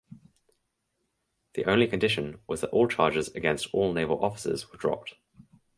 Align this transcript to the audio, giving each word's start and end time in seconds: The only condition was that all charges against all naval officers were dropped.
The 1.53 1.65
only 1.65 1.85
condition 1.85 2.39
was 2.47 2.61
that 2.61 2.71
all 2.71 2.87
charges 2.87 3.27
against 3.35 3.67
all 3.71 3.93
naval 3.93 4.19
officers 4.25 4.71
were 4.71 4.77
dropped. 4.79 5.13